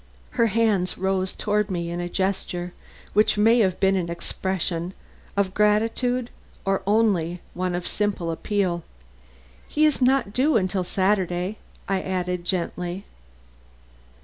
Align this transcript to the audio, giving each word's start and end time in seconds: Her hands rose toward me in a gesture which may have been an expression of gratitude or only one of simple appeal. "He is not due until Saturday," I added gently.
Her 0.31 0.47
hands 0.47 0.97
rose 0.97 1.31
toward 1.31 1.69
me 1.69 1.91
in 1.91 1.99
a 1.99 2.09
gesture 2.09 2.73
which 3.13 3.37
may 3.37 3.59
have 3.59 3.79
been 3.79 3.95
an 3.95 4.09
expression 4.09 4.95
of 5.37 5.53
gratitude 5.53 6.31
or 6.65 6.81
only 6.87 7.39
one 7.53 7.75
of 7.75 7.85
simple 7.87 8.31
appeal. 8.31 8.81
"He 9.67 9.85
is 9.85 10.01
not 10.01 10.33
due 10.33 10.57
until 10.57 10.83
Saturday," 10.83 11.57
I 11.87 12.01
added 12.01 12.45
gently. 12.45 13.05